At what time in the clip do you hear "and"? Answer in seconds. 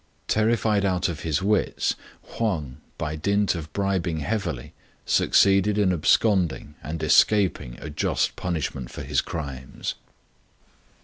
6.81-7.03